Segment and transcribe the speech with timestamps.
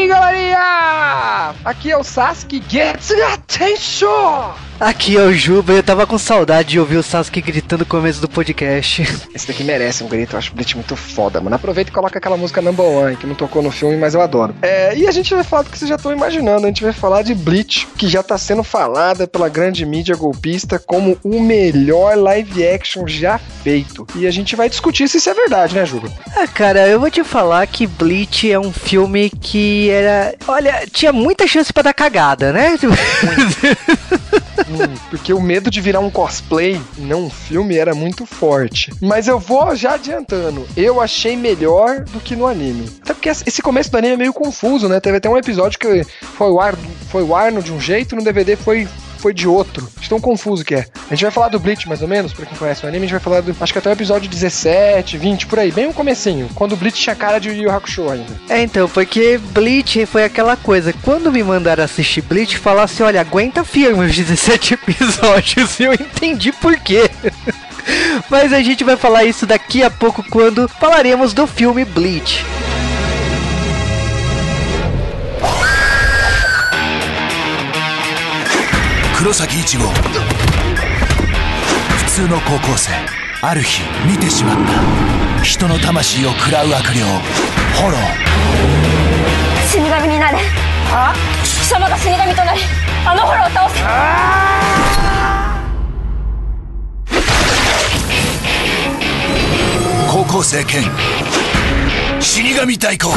[0.00, 1.54] aí, galerinha!
[1.64, 4.54] Aqui é o Sasuke Gets Attention!
[4.80, 7.86] Aqui é o Juba e eu tava com saudade de ouvir o Sasuke gritando no
[7.86, 9.02] começo do podcast.
[9.34, 11.54] Esse daqui merece um grito, eu acho o Bleach muito foda, mano.
[11.54, 14.54] Aproveita e coloca aquela música Number One, que não tocou no filme, mas eu adoro.
[14.62, 16.94] É, e a gente vai falar do que vocês já estão imaginando, a gente vai
[16.94, 22.16] falar de Bleach, que já tá sendo falada pela grande mídia golpista como o melhor
[22.16, 24.06] live action já feito.
[24.16, 26.10] E a gente vai discutir se isso é verdade, né, Juba?
[26.34, 30.34] Ah, cara, eu vou te falar que Bleach é um filme que era.
[30.46, 32.76] Olha, tinha muita chance pra dar cagada, né?
[34.68, 38.92] Hum, porque o medo de virar um cosplay, não um filme, era muito forte.
[39.00, 40.66] Mas eu vou já adiantando.
[40.76, 42.88] Eu achei melhor do que no anime.
[43.02, 45.00] Até porque esse começo do anime é meio confuso, né?
[45.00, 46.76] Teve até um episódio que foi o ar,
[47.10, 48.86] foi o Arno de um jeito, no DVD foi
[49.20, 49.86] foi de outro.
[50.00, 50.86] De tão confuso que é.
[51.10, 53.08] A gente vai falar do Bleach, mais ou menos, pra quem conhece o anime, a
[53.08, 53.54] gente vai falar do.
[53.60, 56.48] Acho que até o episódio 17, 20, por aí, bem o comecinho.
[56.54, 58.40] Quando o Bleach tinha cara de Yu Yu Hakusho ainda.
[58.48, 60.92] É, então, porque Bleach foi aquela coisa.
[61.02, 65.78] Quando me mandaram assistir Bleach, falar assim: olha, aguenta firme os 17 episódios.
[65.78, 67.10] E eu entendi por quê.
[68.28, 72.44] Mas a gente vai falar isso daqui a pouco quando falaremos do filme Bleach.
[79.20, 79.84] Kurosaki 一号
[81.98, 82.90] 普通の高校生
[83.42, 84.56] ある日見てしまっ
[85.36, 85.44] た。
[85.44, 88.00] 人の魂を食らう悪霊ホロー。
[89.68, 90.38] 死神になれ。
[91.44, 92.62] 貴様が死神となり
[93.04, 93.80] あのホロを倒せ。
[100.10, 100.82] 高校生兼
[102.20, 103.10] 死神代行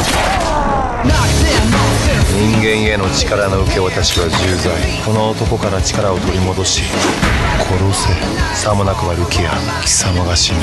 [2.34, 4.74] 人間への力の受け渡しは重罪。
[5.06, 8.08] この男から力を取り戻し殺せ。
[8.56, 10.58] さもなくばルキア貴様が死ぬ。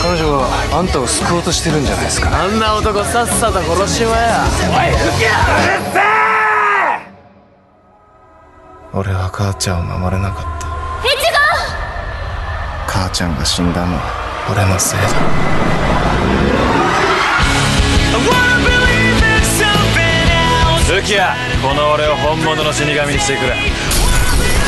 [0.00, 2.30] 彼女はあんたを救おうとしてるんじゃないですか？
[2.30, 4.44] あんな男さっさと殺しまや
[8.94, 10.66] 俺は母ちゃんを守れなかった。
[12.86, 14.02] 母ちゃんが死んだのは
[14.52, 15.08] 俺のせいだ
[20.94, 23.56] ルキアこの俺を本物の死神にしてくれ。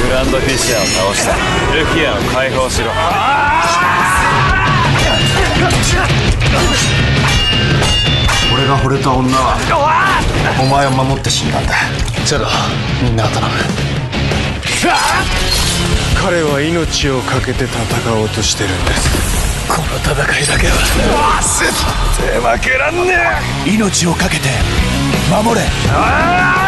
[0.08, 1.34] グランドフィッシャーを倒した
[1.76, 2.86] ルキアを解放しろ。
[8.54, 9.58] 俺が惚れた女は
[10.62, 11.74] お前を守って死んだんだ。
[12.24, 12.46] ゼロ
[13.02, 13.52] みんなを頼む。
[16.22, 20.72] 彼は命を懸けて戦おうとしてるんですこの戦いだけは。
[21.42, 21.72] 絶
[22.18, 23.40] 対負けらんね。
[23.66, 24.48] 命を懸けて
[25.30, 25.66] 守れ。
[26.58, 26.63] ブ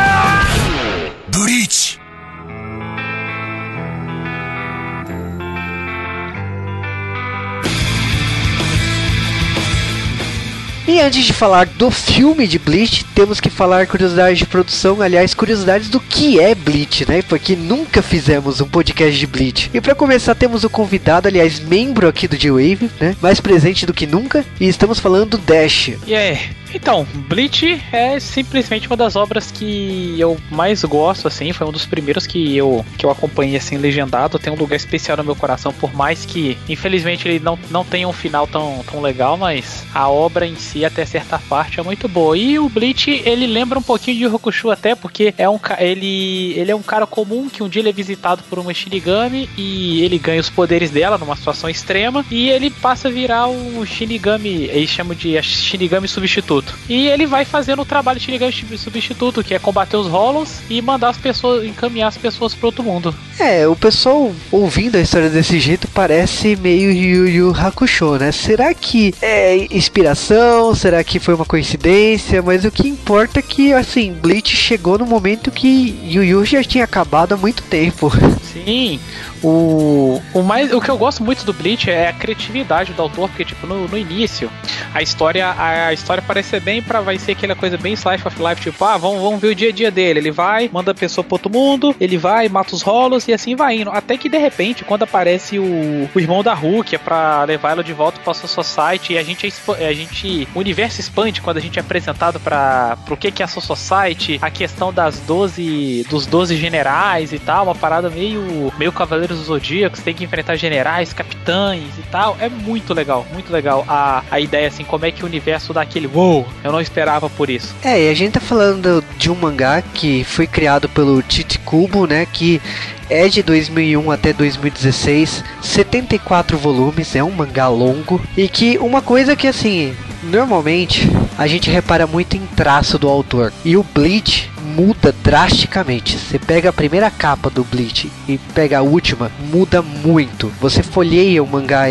[10.97, 15.35] E antes de falar do filme de Bleach, temos que falar curiosidades de produção, aliás,
[15.35, 17.21] curiosidades do que é Bleach, né?
[17.21, 19.71] Porque nunca fizemos um podcast de Bleach.
[19.75, 23.15] E para começar, temos o convidado, aliás, membro aqui do G-Wave, né?
[23.21, 25.91] Mais presente do que nunca, e estamos falando do Dash.
[26.07, 26.39] E aí?
[26.75, 31.87] Então, Bleach é simplesmente uma das obras que eu mais gosto, assim, foi um dos
[31.87, 35.73] primeiros que eu, que eu acompanhei, assim, legendado, tem um lugar especial no meu coração,
[35.73, 40.09] por mais que, infelizmente, ele não, não tenha um final tão, tão legal, mas a
[40.09, 42.37] obra em si, até certa parte, é muito boa.
[42.37, 46.71] E o Bleach, ele lembra um pouquinho de Hakusho até, porque é um, ele, ele
[46.71, 50.19] é um cara comum que um dia ele é visitado por uma Shinigami e ele
[50.19, 54.91] ganha os poderes dela numa situação extrema e ele passa a virar um Shinigami, eles
[54.91, 56.56] chamam de Shinigami substituto.
[56.89, 60.81] E ele vai fazendo o trabalho de Shinigami substituto, que é combater os Hollows e
[60.81, 63.15] mandar as pessoas, encaminhar as pessoas para outro mundo.
[63.39, 68.33] É, o pessoal ouvindo a história desse jeito parece meio Yu Yu Hakusho, né?
[68.33, 70.75] Será que é inspiração?
[70.75, 72.41] Será que foi uma coincidência?
[72.43, 76.63] Mas o que importa é que, assim, Bleach chegou no momento que Yu Yu já
[76.63, 78.11] tinha acabado há muito tempo.
[78.53, 78.99] Sim,
[79.43, 83.29] o, o, mais, o que eu gosto muito do Bleach é a criatividade do autor,
[83.29, 84.51] porque, tipo, no, no início,
[84.95, 88.27] a história a, a história parece ser bem pra vai ser aquela coisa bem slice
[88.27, 90.21] of life, tipo, ah, vamos, vamos ver o dia a dia dele.
[90.21, 93.57] Ele vai, manda a pessoa pro outro mundo, ele vai, mata os rolos e assim
[93.57, 93.91] vai indo.
[93.91, 97.85] Até que de repente, quando aparece o, o irmão da Hulk, é pra levar ela
[97.85, 100.49] de volta pra sua society, e a gente, a gente.
[100.55, 103.63] O universo expande quando a gente é apresentado pra pro que, que é a sua
[103.63, 106.07] society, a questão das 12.
[106.09, 110.15] dos 12 generais e tal, uma parada meio meio, meio Cavaleiros do Zodíaco, você tem
[110.15, 112.37] que enfrentar generais, capitães e tal.
[112.41, 115.83] É muito legal, muito legal a, a ideia, assim, como é que o universo dá
[115.83, 117.75] aquele wow, eu não esperava por isso.
[117.83, 122.07] É, e a gente tá falando de um mangá que foi criado pelo Tite Kubo,
[122.07, 122.61] né, que
[123.09, 129.37] é de 2001 até 2016, 74 volumes, é um mangá longo e que uma coisa
[129.37, 129.95] que assim,
[130.25, 133.53] normalmente a gente repara muito em traço do autor.
[133.65, 136.19] E o Bleach muda drasticamente.
[136.19, 140.53] Você pega a primeira capa do Bleach e pega a última, muda muito.
[140.61, 141.85] Você folheia o mangá,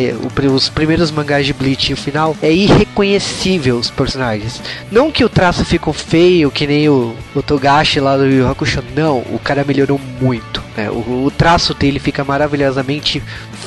[0.53, 4.61] os primeiros mangás de Bleach e o final é irreconhecível os personagens.
[4.91, 8.83] Não que o traço ficou feio, que nem o, o Togashi lá do Yu Hakusho,
[8.95, 10.61] não, o cara melhorou muito.
[10.77, 10.89] Né?
[10.91, 13.23] O, o traço dele fica maravilhosamente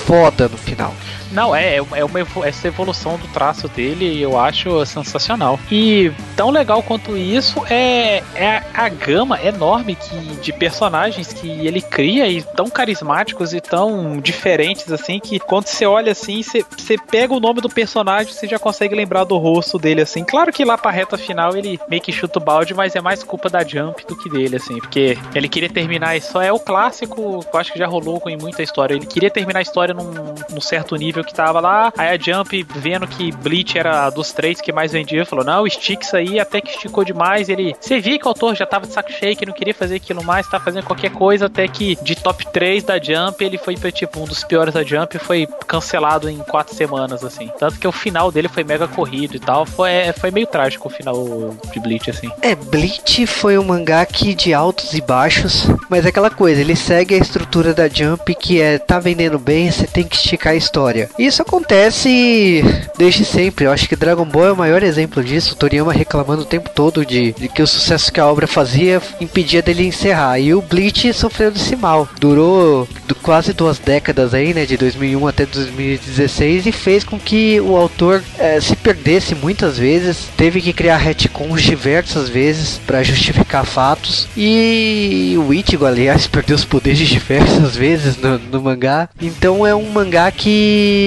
[0.06, 0.94] foda no final.
[1.32, 5.58] Não, é, é uma, essa evolução do traço dele eu acho sensacional.
[5.70, 11.80] E tão legal quanto isso é, é a gama enorme que, de personagens que ele
[11.80, 16.96] cria e tão carismáticos e tão diferentes assim que quando você olha assim, você, você
[16.98, 20.24] pega o nome do personagem você já consegue lembrar do rosto dele assim.
[20.24, 23.22] Claro que lá pra reta final ele meio que chuta o balde, mas é mais
[23.22, 26.40] culpa da Jump do que dele, assim, porque ele queria terminar isso.
[26.40, 28.94] É o clássico, eu acho que já rolou em muita história.
[28.94, 30.10] Ele queria terminar a história num,
[30.50, 31.92] num certo nível que tava lá.
[31.96, 35.70] Aí a Jump, vendo que Bleach era dos três que mais vendia, falou: Não, o
[35.70, 37.48] Sticks aí até que esticou demais.
[37.48, 37.74] Ele.
[37.80, 40.22] Você via que o autor já tava de saco cheio, que não queria fazer aquilo
[40.22, 44.20] mais, tá fazendo qualquer coisa, até que de top 3 da Jump, ele foi tipo
[44.20, 47.50] um dos piores da Jump foi cancelado em quatro semanas, assim.
[47.58, 49.66] Tanto que o final dele foi mega corrido e tal.
[49.66, 52.30] Foi, é, foi meio trágico o final de Bleach, assim.
[52.42, 56.76] É, Bleach foi um mangá que de altos e baixos, mas é aquela coisa, ele
[56.76, 60.56] segue a estrutura da Jump que é tá vendendo bem, você tem que esticar a
[60.56, 61.07] história.
[61.18, 62.62] Isso acontece
[62.96, 63.64] desde sempre.
[63.64, 65.54] Eu acho que Dragon Ball é o maior exemplo disso.
[65.54, 69.00] O Toriyama reclamando o tempo todo de, de que o sucesso que a obra fazia
[69.20, 70.38] impedia dele encerrar.
[70.38, 72.08] E o Bleach sofreu desse mal.
[72.18, 74.64] Durou do, quase duas décadas aí, né?
[74.66, 80.28] De 2001 até 2016 e fez com que o autor é, se perdesse muitas vezes.
[80.36, 84.28] Teve que criar retcons diversas vezes para justificar fatos.
[84.36, 89.08] E o Ichigo, aliás, perdeu os poderes diversas vezes no, no mangá.
[89.20, 90.97] Então é um mangá que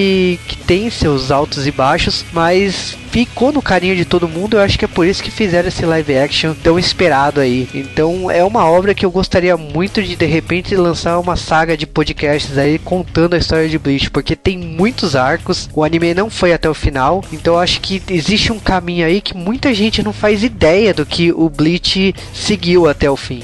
[0.46, 4.56] que tem seus altos e baixos, mas ficou no carinho de todo mundo.
[4.56, 7.68] Eu acho que é por isso que fizeram esse live action tão esperado aí.
[7.74, 11.86] Então é uma obra que eu gostaria muito de de repente lançar uma saga de
[11.86, 15.68] podcasts aí contando a história de Bleach, porque tem muitos arcos.
[15.74, 19.20] O anime não foi até o final, então eu acho que existe um caminho aí
[19.20, 23.42] que muita gente não faz ideia do que o Bleach seguiu até o fim.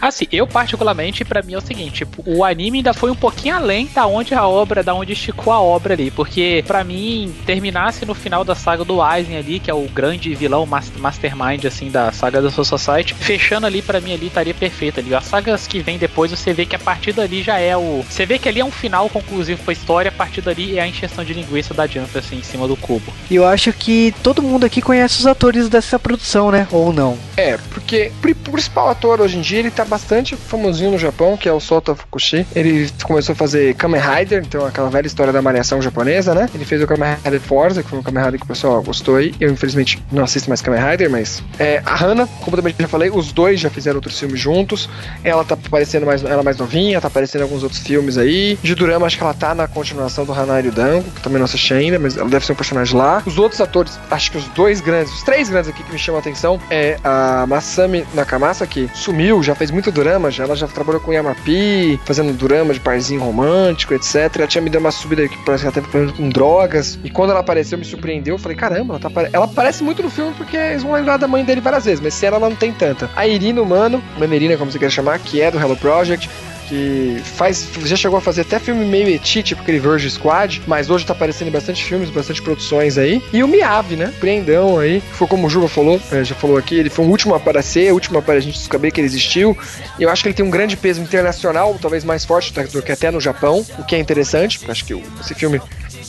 [0.00, 3.56] Assim, eu particularmente, para mim é o seguinte, tipo, o anime ainda foi um pouquinho
[3.56, 8.06] além da onde a obra, da onde esticou a obra ali, porque para mim terminasse
[8.06, 12.10] no final da saga do Aizen ali, que é o grande vilão mastermind assim da
[12.12, 15.14] saga da Soul Society, fechando ali para mim ali estaria perfeito ali.
[15.14, 18.24] As sagas que vem depois você vê que a partir dali já é o, você
[18.24, 21.24] vê que ali é um final conclusivo pra história, a partir dali é a encheção
[21.24, 23.12] de linguiça da Jump assim em cima do cubo.
[23.30, 26.66] E eu acho que todo mundo aqui conhece os atores dessa produção, né?
[26.70, 27.18] Ou não?
[27.36, 31.48] É, porque o principal ator hoje em dia ele tá bastante famosinho no Japão, que
[31.48, 32.46] é o Sota Fukushi.
[32.54, 36.48] Ele começou a fazer Kamen Rider, então aquela velha história da malhação japonesa, né?
[36.54, 39.16] Ele fez o Kamen Rider Forza, que foi um Kamen Rider que o pessoal gostou
[39.16, 39.34] aí.
[39.40, 41.42] Eu, infelizmente, não assisto mais Kamen Rider, mas.
[41.58, 44.88] É, a Hana, como também já falei, os dois já fizeram outros filmes juntos.
[45.22, 48.58] Ela tá aparecendo mais, ela mais novinha, tá aparecendo em alguns outros filmes aí.
[48.62, 51.74] De Durama, acho que ela tá na continuação do Hanari Dango, que também não assisti
[51.74, 53.22] ainda, mas ela deve ser um personagem lá.
[53.26, 56.18] Os outros atores, acho que os dois grandes, os três grandes aqui que me chamam
[56.18, 60.66] a atenção é a Masami Nakamasa, que sumiu, já fez muito drama, já, ela já
[60.66, 64.36] trabalhou com Yamapi, fazendo drama de parzinho romântico, etc.
[64.36, 66.98] Ela tinha me dado uma subida que parece que ela teve problema com drogas.
[67.04, 68.34] E quando ela apareceu, me surpreendeu.
[68.34, 71.28] Eu falei, caramba, ela, tá, ela aparece muito no filme porque eles vão lembrar da
[71.28, 73.10] mãe dele várias vezes, mas se ela, ela não tem tanta.
[73.14, 76.28] A Irina Humano, Manerina, como você quer chamar, que é do Hello Project,
[76.70, 80.88] que faz, já chegou a fazer até filme meio eti, tipo aquele Verge Squad, mas
[80.88, 83.20] hoje tá aparecendo em bastante filmes, bastante produções aí.
[83.32, 84.14] E o Miyavi, né?
[84.20, 87.34] Preendão aí, foi como o Juba falou, é, já falou aqui, ele foi o último
[87.34, 89.58] a aparecer, o último a gente descobrir que ele existiu.
[89.98, 92.92] E eu acho que ele tem um grande peso internacional, talvez mais forte do que
[92.92, 95.60] até no Japão, o que é interessante, porque acho que esse filme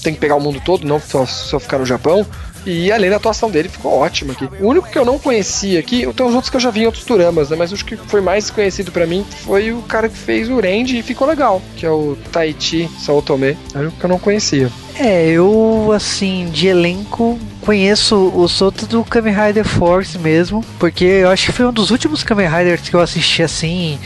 [0.03, 2.25] tem que pegar o mundo todo, não só, só ficar no Japão.
[2.65, 4.47] E além da atuação dele, ficou ótimo aqui.
[4.59, 6.85] O único que eu não conhecia aqui, tem os outros que eu já vi em
[6.85, 7.55] outros turamas, né?
[7.55, 10.99] Mas acho que foi mais conhecido para mim foi o cara que fez o Randy
[10.99, 13.57] e ficou legal, que é o Taichi Saotome.
[13.73, 14.71] É o que eu não conhecia.
[14.95, 21.29] É, eu, assim, de elenco, conheço o Soto do Kamen Rider Force mesmo, porque eu
[21.29, 23.99] acho que foi um dos últimos Kamen Riders que eu assisti assim,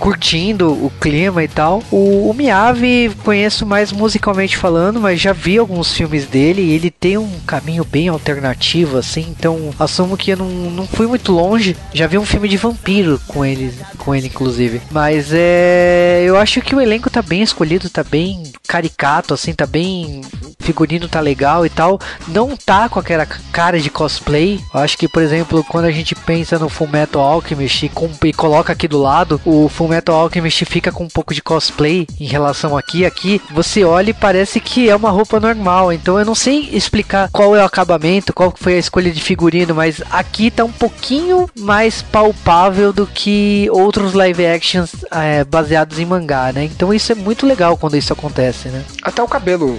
[0.00, 1.82] curtindo o clima e tal.
[1.90, 6.90] O, o Miyavi conheço mais musicalmente falando, mas já vi alguns filmes dele e ele
[6.90, 11.76] tem um caminho bem alternativo, assim, então assumo que eu não, não fui muito longe.
[11.92, 14.80] Já vi um filme de vampiro com ele, com ele inclusive.
[14.90, 16.22] Mas é.
[16.24, 20.22] Eu acho que o elenco tá bem escolhido, tá bem caricato, assim, tá bem.
[20.60, 21.98] Figurino tá legal e tal.
[22.28, 24.60] Não tá com aquela cara de cosplay.
[24.72, 28.32] Eu acho que, por exemplo, quando a gente pensa no Fullmetal Alchemist e, com, e
[28.32, 32.76] coloca aqui do lado, o Fullmetal Alchemist fica com um pouco de cosplay em relação
[32.76, 33.04] aqui.
[33.04, 35.92] Aqui você olha e parece que é uma roupa normal.
[35.92, 39.74] Então eu não sei explicar qual é o acabamento, qual foi a escolha de figurino,
[39.74, 46.06] mas aqui tá um pouquinho mais palpável do que outros live actions é, baseados em
[46.06, 46.64] mangá, né?
[46.64, 48.84] Então isso é muito legal quando isso acontece, né?
[49.02, 49.76] Até o cabelo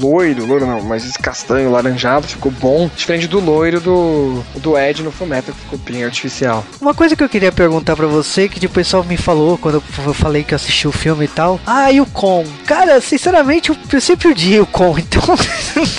[0.00, 2.90] loiro, loiro não, mas esse castanho, laranjado, ficou bom.
[2.94, 6.64] Diferente do loiro do, do Ed no Fullmetal, que ficou bem artificial.
[6.80, 10.14] Uma coisa que eu queria perguntar para você, que o pessoal me falou quando eu
[10.14, 11.60] falei que eu assisti o filme e tal.
[11.66, 12.44] Ah, e o Con?
[12.66, 15.22] Cara, sinceramente, eu sempre odiei o Con, então...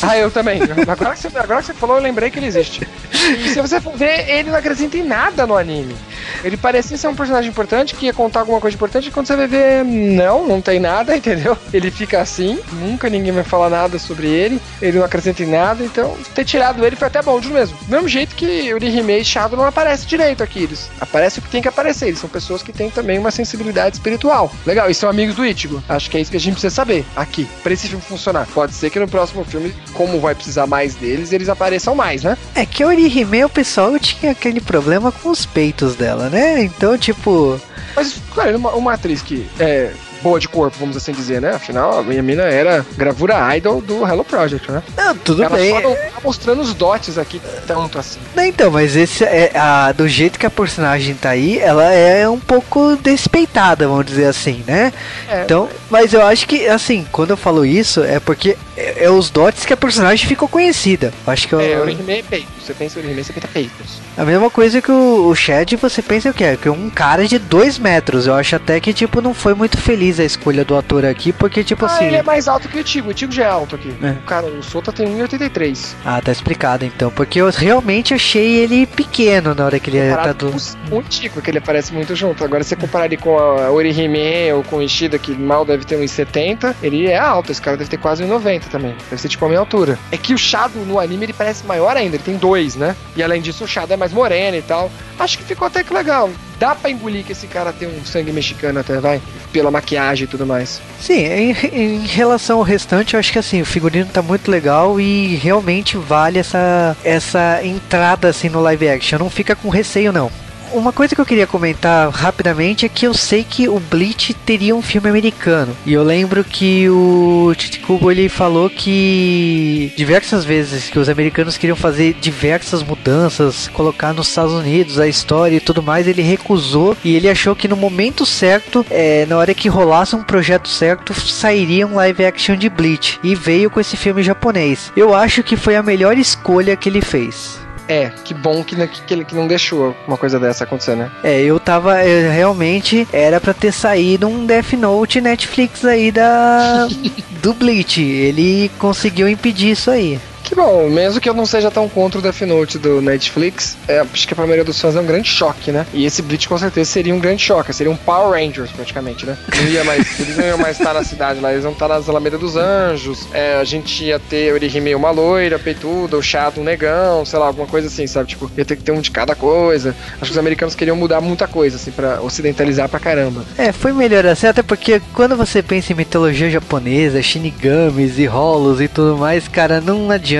[0.02, 0.62] ah, eu também.
[0.88, 2.88] Agora que, você, agora que você falou, eu lembrei que ele existe.
[3.14, 5.96] E se você for ver, ele não acrescenta em nada no anime.
[6.44, 9.36] Ele parecia ser um personagem importante, que ia contar alguma coisa importante, e quando você
[9.36, 11.58] vai ver, não, não tem nada, entendeu?
[11.74, 15.84] Ele fica assim, nunca ninguém vai falar nada sobre ele, ele não acrescenta em nada,
[15.84, 17.78] então ter tirado ele foi até bom de mesmo.
[17.84, 21.46] Do mesmo jeito que o Rihime e Shadow não aparece direito aqui, eles aparecem o
[21.46, 24.52] que tem que aparecer, eles são pessoas que têm também uma sensibilidade espiritual.
[24.66, 25.84] Legal, e são amigos do Ichigo.
[25.88, 28.48] Acho que é isso que a gente precisa saber aqui, pra esse filme funcionar.
[28.54, 32.38] Pode ser que no próximo filme, como vai precisar mais deles, eles apareçam mais, né?
[32.54, 36.64] É que Orihime, o pessoal tinha aquele problema com os peitos dela, né?
[36.64, 37.60] Então, tipo.
[37.96, 39.92] Mas, cara, uma, uma atriz que é
[40.26, 41.52] boa de corpo, vamos assim dizer, né?
[41.52, 44.82] Afinal, a minha mina era gravura idol do Hello Project, né?
[44.98, 45.72] Não, tudo Ela bem.
[45.72, 48.20] Só não tá mostrando os dots aqui tanto assim.
[48.36, 52.28] Não, então, mas esse é a, do jeito que a personagem tá aí, ela é
[52.28, 54.92] um pouco despeitada, vamos dizer assim, né?
[55.30, 55.44] É.
[55.44, 59.30] Então, mas eu acho que, assim, quando eu falo isso, é porque é, é os
[59.30, 61.14] dots que a personagem ficou conhecida.
[61.28, 62.55] Eu acho que eu, É, é peito.
[62.66, 64.02] Você pensa o Rihime, você pensa peitos.
[64.18, 66.58] A mesma coisa que o, o Chad, você pensa o quê?
[66.60, 68.26] Que é um cara de 2 metros.
[68.28, 71.64] Eu acho até que, tipo, não foi muito feliz a escolha do ator aqui, porque,
[71.64, 72.06] tipo Ah, assim.
[72.06, 73.10] ele é mais alto que o Tigo.
[73.12, 73.94] O Tigo já é alto aqui.
[74.02, 74.12] É.
[74.12, 75.94] O cara, o Sota tem 1,83.
[76.04, 77.12] Ah, tá explicado então.
[77.12, 80.90] Porque eu realmente achei ele pequeno na hora que ele tá Comparado do.
[80.90, 82.44] com o Tigo, que ele aparece muito junto.
[82.44, 85.86] Agora, se você comparar ele com a Orihime ou com o Ishida, que mal deve
[85.86, 87.52] ter 1,70, ele é alto.
[87.52, 88.96] Esse cara deve ter quase 1,90 também.
[89.10, 90.00] Deve ser tipo a minha altura.
[90.12, 92.16] É que o Shadow no anime ele parece maior ainda.
[92.16, 92.38] Ele tem
[92.76, 92.96] né?
[93.16, 94.90] E além disso, o Shadow é mais moreno e tal.
[95.20, 96.30] Acho que ficou até que legal.
[96.58, 99.22] Dá pra engolir que esse cara tem um sangue mexicano até, vai?
[99.52, 100.82] Pela maquiagem e tudo mais.
[101.00, 105.00] Sim, em, em relação ao restante, eu acho que assim, o figurino tá muito legal
[105.00, 109.20] e realmente vale essa, essa entrada assim no live action.
[109.20, 110.32] Não fica com receio, não.
[110.76, 114.76] Uma coisa que eu queria comentar rapidamente é que eu sei que o Bleach teria
[114.76, 115.76] um filme americano.
[115.86, 121.78] E eu lembro que o Titicubo ele falou que diversas vezes que os americanos queriam
[121.78, 127.16] fazer diversas mudanças, colocar nos Estados Unidos a história e tudo mais, ele recusou e
[127.16, 131.88] ele achou que no momento certo, é, na hora que rolasse um projeto certo, sairia
[131.88, 133.18] um live action de Bleach.
[133.24, 134.92] E veio com esse filme japonês.
[134.94, 137.65] Eu acho que foi a melhor escolha que ele fez.
[137.88, 141.12] É, que bom que, que ele que não deixou uma coisa dessa acontecer, né?
[141.24, 142.04] É, eu tava.
[142.04, 146.88] eu realmente era pra ter saído um Death Note Netflix aí da.
[147.42, 148.02] do Bleach.
[148.02, 150.20] Ele conseguiu impedir isso aí.
[150.46, 154.00] Que bom, mesmo que eu não seja tão contra o Death Note do Netflix, é,
[154.00, 155.88] acho que pra maioria dos fãs é um grande choque, né?
[155.92, 159.36] E esse Bleach com certeza seria um grande choque, seria um Power Rangers praticamente, né?
[159.56, 162.08] Não ia mais, eles não iam mais estar na cidade lá, eles iam estar nas
[162.08, 166.62] Alamedas dos Anjos, é, a gente ia ter o Orihime uma loira, peituda, o Shadow
[166.62, 168.30] um negão, sei lá, alguma coisa assim, sabe?
[168.30, 169.96] Tipo, ia ter que ter um de cada coisa.
[170.14, 173.44] Acho que os americanos queriam mudar muita coisa, assim, pra ocidentalizar pra caramba.
[173.58, 178.80] É, foi melhor assim, até porque quando você pensa em mitologia japonesa, shinigamis e rolos
[178.80, 180.35] e tudo mais, cara, não adianta.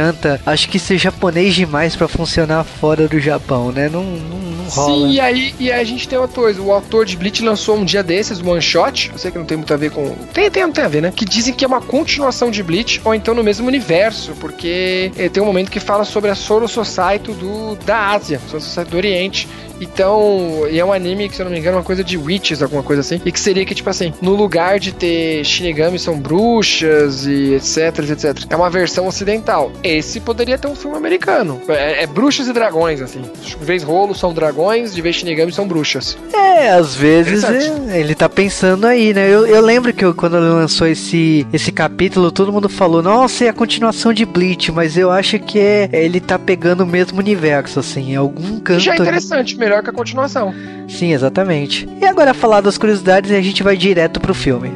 [0.46, 3.90] Acho que ser japonês demais pra funcionar fora do Japão, né?
[3.90, 5.08] Não, não, não rola.
[5.08, 7.78] Sim, e aí, e aí a gente tem uma coisa, o autor de Bleach lançou
[7.78, 10.16] um dia desses, um one shot, eu sei que não tem muito a ver com...
[10.34, 11.14] Tem, tem, não tem a ver, né?
[11.16, 15.30] Que dizem que é uma continuação de Bleach, ou então no mesmo universo, porque eh,
[15.30, 18.98] tem um momento que fala sobre a Soro Society do, da Ásia, Soro Society do
[18.98, 19.48] Oriente,
[19.80, 22.62] então, é um anime que, se eu não me engano, é uma coisa de witches,
[22.62, 23.22] alguma coisa assim.
[23.26, 28.10] E que seria que, tipo assim, no lugar de ter Shinigami são bruxas e etc,
[28.10, 28.46] etc.
[28.50, 29.72] É uma versão ocidental.
[29.86, 31.62] Esse poderia ter um filme americano.
[31.68, 33.22] É, é bruxas e dragões, assim.
[33.42, 36.18] De vez rolo são dragões, de vez Shinigami são bruxas.
[36.34, 39.28] É, às vezes é, ele tá pensando aí, né?
[39.28, 43.46] Eu, eu lembro que eu, quando ele lançou esse, esse capítulo, todo mundo falou, nossa,
[43.46, 47.20] é a continuação de Bleach, mas eu acho que é, ele tá pegando o mesmo
[47.20, 48.80] universo, assim, em algum canto.
[48.80, 50.54] Já é interessante, melhor que a continuação.
[50.88, 51.88] Sim, exatamente.
[52.02, 54.72] E agora falar das curiosidades e a gente vai direto pro filme.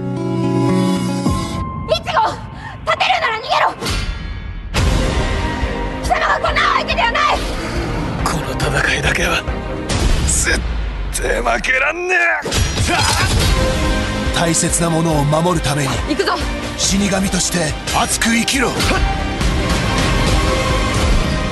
[2.89, 3.18] 立て
[8.69, 9.43] 戦いだけは
[10.27, 10.59] 絶
[11.21, 12.15] 対負けらんね
[14.35, 14.35] え！
[14.39, 16.33] 大切なものを守るために行くぞ！
[16.77, 18.71] 死神として熱く生きろ！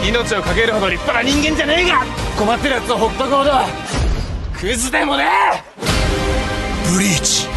[0.06, 2.06] 命をかけるほど立派な人間じゃねえが
[2.38, 3.52] 困ってるやつをほっとくほど
[4.58, 5.26] クズでもね
[6.94, 7.48] ブリーチ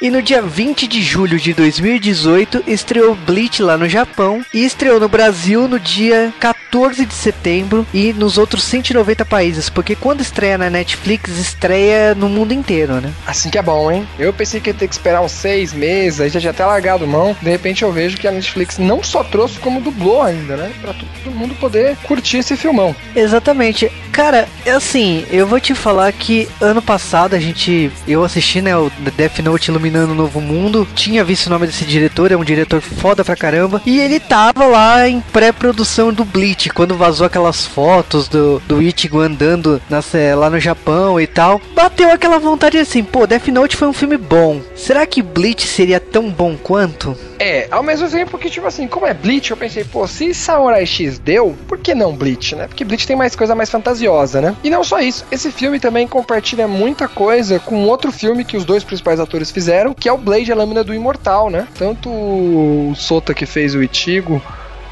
[0.00, 4.98] E no dia 20 de julho de 2018 estreou Bleach lá no Japão e estreou
[4.98, 10.56] no Brasil no dia 14 de setembro e nos outros 190 países, porque quando estreia
[10.56, 13.12] na Netflix, estreia no mundo inteiro, né?
[13.26, 14.08] Assim que é bom, hein?
[14.18, 17.06] Eu pensei que ia ter que esperar uns seis meses, aí já tinha até largado
[17.06, 17.36] mão.
[17.42, 20.72] De repente eu vejo que a Netflix não só trouxe, como dublou ainda, né?
[20.80, 22.96] Pra todo mundo poder curtir esse filmão.
[23.14, 23.92] Exatamente.
[24.12, 27.90] Cara, é assim, eu vou te falar que ano passado a gente.
[28.06, 30.86] Eu assisti, né, o Death Note Iluminando o Novo Mundo.
[30.94, 33.82] Tinha visto o nome desse diretor, é um diretor foda pra caramba.
[33.84, 39.18] E ele tava lá em pré-produção do Bleach, quando vazou aquelas fotos do, do Ichigo
[39.18, 39.82] andando
[40.14, 41.60] eh, lá no Japão e tal.
[41.74, 44.60] Bateu aquela vontade assim, pô, Death Note foi um filme bom.
[44.76, 47.16] Será que Bleach seria tão bom quanto?
[47.40, 50.84] É, ao mesmo tempo que, tipo assim, como é Bleach, eu pensei, pô, se Samurai
[50.84, 52.66] X deu, por que não Bleach, né?
[52.66, 54.54] Porque Bleach tem mais coisa mais fantasiosa, né?
[54.62, 58.64] E não só isso, esse filme também compartilha muita coisa com outro filme que os
[58.66, 61.66] dois principais atores fizeram, que é o Blade, a Lâmina do Imortal, né?
[61.76, 64.42] Tanto o Sota que fez o Ichigo,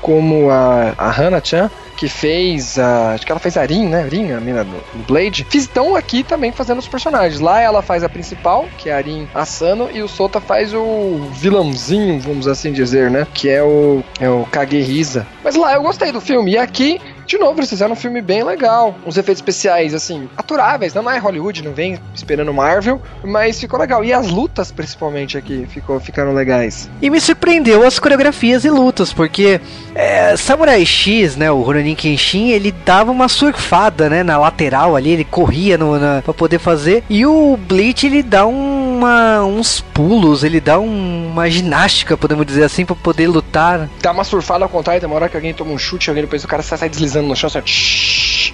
[0.01, 3.15] como a, a Hana-chan, que fez a.
[3.15, 4.09] Acho que ela fez a Rin, né?
[4.09, 5.47] Rin, a mina do, do Blade.
[5.53, 7.41] Estão aqui também fazendo os personagens.
[7.41, 11.29] Lá ela faz a principal, que é a Rin Asano, e o Sota faz o
[11.33, 13.27] vilãozinho, vamos assim dizer, né?
[13.35, 15.27] Que é o, é o Kagehisa.
[15.43, 16.53] Mas lá eu gostei do filme.
[16.53, 18.97] E aqui de novo, eles fizeram um filme bem legal.
[19.07, 20.95] Uns efeitos especiais, assim, aturáveis.
[20.95, 24.03] Não é Hollywood, não vem esperando Marvel, mas ficou legal.
[24.03, 26.89] E as lutas, principalmente, aqui, ficou, ficaram legais.
[27.03, 29.61] E me surpreendeu as coreografias e lutas, porque
[29.95, 35.11] é, Samurai X, né, o Ronin Kenshin, ele dava uma surfada, né, na lateral ali,
[35.11, 37.05] ele corria no, na, pra poder fazer.
[37.11, 42.65] E o Bleach, ele dá uma, uns pulos, ele dá um, uma ginástica, podemos dizer
[42.65, 43.87] assim, pra poder lutar.
[44.01, 46.43] Dá uma surfada ao contrário, tem uma hora que alguém toma um chute, alguém depois
[46.43, 47.61] o cara sai deslizando no chão, assim,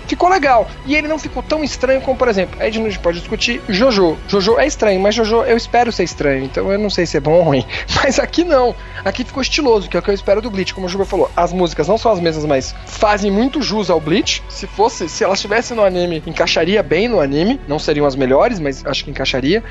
[0.07, 0.69] ficou legal.
[0.87, 4.17] E ele não ficou tão estranho como, por exemplo, a gente pode discutir Jojo.
[4.29, 7.21] Jojo é estranho, mas Jojo eu espero ser estranho, então eu não sei se é
[7.21, 7.65] bom ou ruim.
[7.97, 8.75] Mas aqui não.
[9.05, 10.75] Aqui ficou estiloso, que é o que eu espero do Bleach.
[10.75, 14.01] Como o Juba falou, as músicas não são as mesmas, mas fazem muito jus ao
[14.01, 14.43] Bleach.
[14.49, 17.61] Se fosse, se elas estivessem no anime, encaixaria bem no anime.
[17.67, 19.63] Não seriam as melhores, mas acho que encaixaria.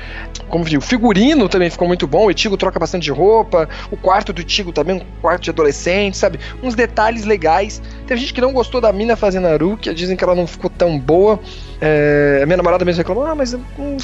[0.48, 2.26] Como viu, o figurino também ficou muito bom.
[2.26, 3.68] O Itigo troca bastante de roupa.
[3.90, 6.38] O quarto do Itigo também, um quarto de adolescente, sabe?
[6.62, 7.82] Uns detalhes legais.
[8.06, 10.98] Teve gente que não gostou da mina fazendo Aruki, dizem que ela não ficou tão
[10.98, 11.40] boa.
[11.80, 13.96] É, a minha namorada mesmo reclamou, ah, mas hum,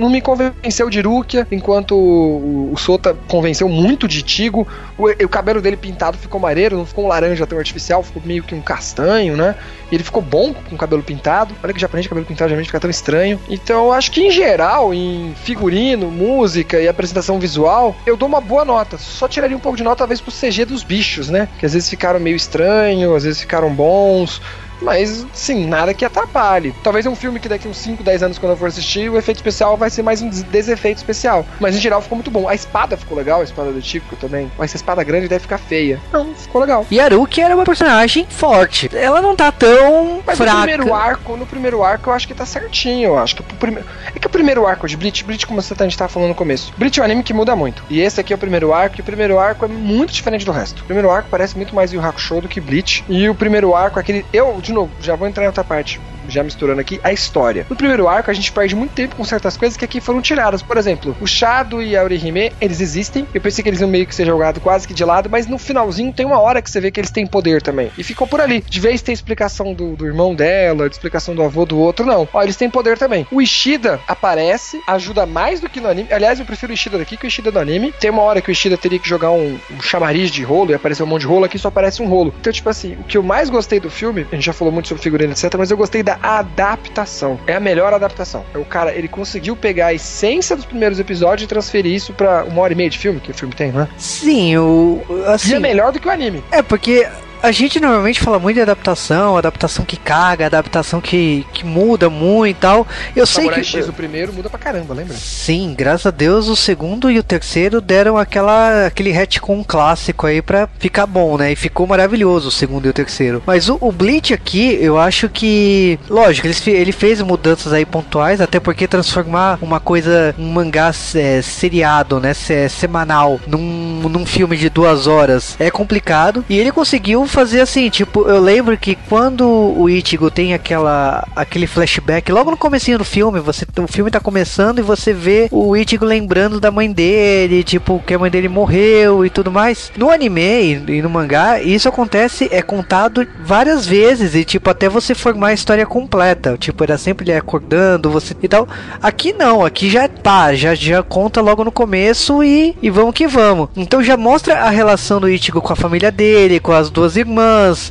[0.00, 4.66] não me convenceu de Rukia, enquanto o, o Sota convenceu muito de Tigo.
[4.96, 8.42] O, o, cabelo dele pintado ficou maneiro, não ficou um laranja tão artificial, ficou meio
[8.42, 9.54] que um castanho, né?
[9.90, 11.54] E ele ficou bom com o cabelo pintado.
[11.62, 13.40] Olha que japonês cabelo pintado geralmente fica tão estranho.
[13.48, 18.64] Então acho que em geral, em figurino, música e apresentação visual, eu dou uma boa
[18.64, 18.98] nota.
[18.98, 21.48] Só tiraria um pouco de nota, talvez, pro CG dos bichos, né?
[21.58, 24.40] Que às vezes ficaram meio estranhos, às vezes ficaram bons.
[24.84, 26.74] Mas, sim, nada que atrapalhe.
[26.82, 29.16] Talvez é um filme que daqui uns 5, 10 anos, quando eu for assistir, o
[29.16, 31.44] efeito especial vai ser mais um desefeito especial.
[31.58, 32.48] Mas, em geral, ficou muito bom.
[32.48, 34.50] A espada ficou legal, a espada do Típico também.
[34.58, 36.00] Mas essa espada grande deve ficar feia.
[36.12, 36.86] Não, ficou legal.
[36.90, 38.90] E Aruki era uma personagem forte.
[38.94, 40.52] Ela não tá tão Mas fraca.
[40.52, 43.08] no primeiro arco, no primeiro arco, eu acho que tá certinho.
[43.08, 43.86] Eu acho que o primeiro...
[44.14, 46.28] É que o primeiro arco de Bleach, Bleach, como você tá, a gente tava falando
[46.28, 47.82] no começo, Bleach é um anime que muda muito.
[47.88, 50.52] E esse aqui é o primeiro arco, e o primeiro arco é muito diferente do
[50.52, 50.82] resto.
[50.82, 53.04] O primeiro arco parece muito mais Yu Hakusho do que Bleach.
[53.08, 54.26] E o primeiro arco, aquele...
[54.32, 56.00] Eu, de novo, já vou entrar em outra parte,
[56.34, 57.66] já misturando aqui, a história.
[57.68, 60.62] No primeiro arco, a gente perde muito tempo com certas coisas que aqui foram tiradas.
[60.62, 63.26] Por exemplo, o Shado e a Orihime, eles existem.
[63.32, 65.58] Eu pensei que eles iam meio que ser jogados quase que de lado, mas no
[65.58, 67.90] finalzinho tem uma hora que você vê que eles têm poder também.
[67.96, 68.62] E ficou por ali.
[68.68, 72.28] De vez ter explicação do, do irmão dela, de explicação do avô do outro, não.
[72.32, 73.26] Ó, eles têm poder também.
[73.30, 76.12] O Ishida aparece, ajuda mais do que no anime.
[76.12, 77.92] Aliás, eu prefiro o Ishida daqui que o Ishida do anime.
[77.92, 80.74] Tem uma hora que o Ishida teria que jogar um, um chamariz de rolo e
[80.74, 82.34] aparecer um monte de rolo, aqui só aparece um rolo.
[82.40, 84.88] Então, tipo assim, o que eu mais gostei do filme, a gente já falou muito
[84.88, 87.38] sobre figurino, etc., mas eu gostei da adaptação.
[87.46, 88.44] É a melhor adaptação.
[88.54, 92.44] É o cara, ele conseguiu pegar a essência dos primeiros episódios e transferir isso pra
[92.44, 93.88] uma hora e meia de filme que o filme tem, né?
[93.98, 95.02] Sim, o.
[95.26, 96.42] Assim, e é melhor do que o anime.
[96.50, 97.06] É, porque
[97.44, 102.46] a gente normalmente fala muito de adaptação, adaptação que caga, adaptação que, que muda muito
[102.50, 102.86] e tal.
[103.14, 103.66] Eu sei Samurai que.
[103.66, 105.14] X, o primeiro, muda pra caramba, lembra?
[105.14, 110.40] Sim, graças a Deus o segundo e o terceiro deram aquela aquele retcon clássico aí
[110.40, 111.52] pra ficar bom, né?
[111.52, 113.42] E ficou maravilhoso o segundo e o terceiro.
[113.46, 115.98] Mas o, o Bleach aqui, eu acho que.
[116.08, 121.42] Lógico, ele, ele fez mudanças aí pontuais, até porque transformar uma coisa, um mangá é,
[121.42, 122.32] seriado, né?
[122.32, 126.44] se- semanal, num, num filme de duas horas é complicado.
[126.48, 131.66] E ele conseguiu fazer assim, tipo, eu lembro que quando o Ichigo tem aquela aquele
[131.66, 135.76] flashback, logo no comecinho do filme, você o filme tá começando e você vê o
[135.76, 139.90] Ichigo lembrando da mãe dele, tipo, que a mãe dele morreu e tudo mais.
[139.96, 145.12] No anime e, no mangá, isso acontece, é contado várias vezes e tipo, até você
[145.12, 146.56] formar a história completa.
[146.56, 148.68] Tipo, era sempre ele acordando, você e tal.
[149.02, 153.26] Aqui não, aqui já tá, já, já conta logo no começo e, e vamos que
[153.26, 153.70] vamos.
[153.74, 157.23] Então já mostra a relação do Ichigo com a família dele, com as duas irmãs,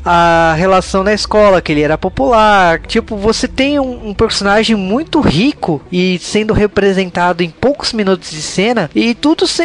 [0.05, 2.79] a relação na escola, que ele era popular.
[2.81, 8.41] Tipo, você tem um, um personagem muito rico e sendo representado em poucos minutos de
[8.41, 9.63] cena e tudo se,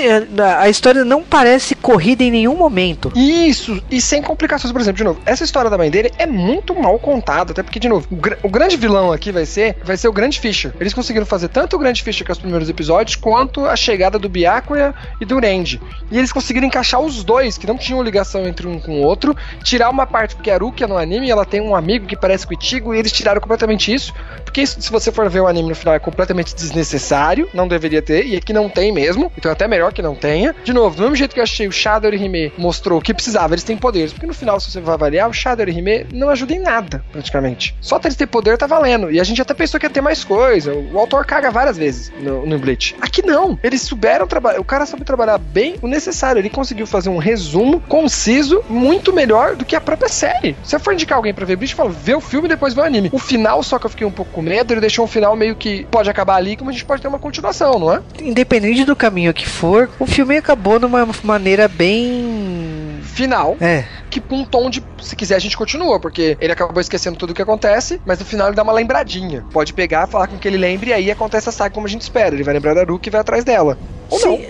[0.59, 3.13] a história não parece corrida em nenhum momento.
[3.15, 6.75] Isso, e sem complicações, por exemplo, de novo, essa história da mãe dele é muito
[6.75, 9.97] mal contada, até porque, de novo, o, gra- o grande vilão aqui vai ser vai
[9.97, 10.73] ser o Grande Fisher.
[10.81, 14.29] Eles conseguiram fazer tanto o Grande Fisher com os primeiros episódios, quanto a chegada do
[14.29, 15.81] Byakuya e do Randy.
[16.11, 19.37] E eles conseguiram encaixar os dois, que não tinham ligação entre um com o outro,
[19.63, 22.55] tirar uma parte, porque a Rukia no anime, ela tem um amigo que parece com
[22.55, 24.13] o e eles tiraram completamente isso,
[24.45, 28.03] porque isso, se você for ver o anime no final, é completamente desnecessário, não deveria
[28.03, 30.55] ter, e aqui não tem mesmo, então é até melhor que não tenha.
[30.65, 33.65] De novo, do mesmo jeito que eu achei o Shadow Hime mostrou que precisava, eles
[33.65, 36.61] têm poderes, porque no final, se você vai avaliar, o Shadow Hime não ajuda em
[36.61, 37.75] nada, praticamente.
[37.81, 40.25] Só eles ter poder tá valendo, e a gente até pensou que ia ter mais
[40.25, 42.97] coisa, o autor caga várias vezes no, no Bleach.
[43.01, 47.09] Aqui não, eles souberam trabalhar, o cara soube trabalhar bem o necessário, ele conseguiu fazer
[47.09, 50.57] um resumo conciso, muito melhor do que a própria série.
[50.63, 52.81] Se eu for indicar alguém pra ver Bleach, fala, vê o filme e depois vê
[52.81, 53.11] o anime.
[53.13, 55.55] O final, só que eu fiquei um pouco com medo, ele deixou um final meio
[55.57, 58.03] que pode acabar ali, como a gente pode ter uma continuação, não é?
[58.21, 62.99] Independente do caminho que for, o filme acabou numa maneira bem.
[63.03, 66.81] Final, É, que com um tom de, se quiser a gente continua, porque ele acabou
[66.81, 69.45] esquecendo tudo o que acontece, mas no final ele dá uma lembradinha.
[69.53, 72.03] Pode pegar, falar com que ele lembre e aí acontece a saga como a gente
[72.03, 72.35] espera.
[72.35, 73.77] Ele vai lembrar da Ruki e vai atrás dela.
[74.09, 74.41] Ou não.